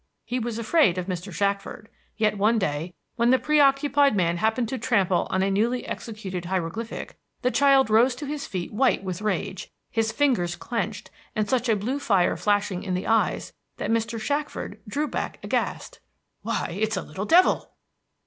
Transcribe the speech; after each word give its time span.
He 0.25 0.39
was 0.39 0.57
afraid 0.57 0.97
of 0.97 1.05
Mr. 1.05 1.31
Shackford, 1.31 1.87
yet 2.17 2.35
one 2.35 2.57
day, 2.57 2.95
when 3.17 3.29
the 3.29 3.37
preoccupied 3.37 4.15
man 4.15 4.37
happened 4.37 4.67
to 4.69 4.79
trample 4.79 5.27
on 5.29 5.43
a 5.43 5.51
newly 5.51 5.85
executed 5.85 6.45
hieroglyphic, 6.45 7.19
the 7.43 7.51
child 7.51 7.87
rose 7.91 8.15
to 8.15 8.25
his 8.25 8.47
feet 8.47 8.73
white 8.73 9.03
with 9.03 9.21
rage, 9.21 9.69
his 9.91 10.11
fingers 10.11 10.55
clenched, 10.55 11.11
and 11.35 11.47
such 11.47 11.69
a 11.69 11.75
blue 11.75 11.99
fire 11.99 12.35
flashing 12.35 12.81
in 12.81 12.95
the 12.95 13.05
eyes 13.05 13.53
that 13.77 13.91
Mr. 13.91 14.19
Shackford 14.19 14.79
drew 14.87 15.07
back 15.07 15.37
aghast. 15.43 15.99
"Why, 16.41 16.75
it's 16.81 16.97
a 16.97 17.03
little 17.03 17.25
devil!" 17.25 17.73